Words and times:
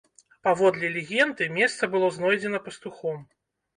Паводле 0.47 0.89
легенды, 0.95 1.49
месца 1.57 1.91
было 1.93 2.07
знойдзена 2.17 2.63
пастухом. 2.69 3.21